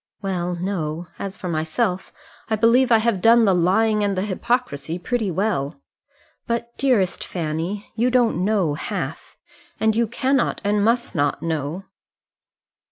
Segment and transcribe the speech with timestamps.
[0.23, 2.11] "Well, no; as for myself,
[2.49, 5.79] I believe I have done the lying and the hypocrisy pretty well.
[6.47, 9.37] But, dearest Fanny, you don't know half;
[9.79, 11.85] and you cannot and must not know."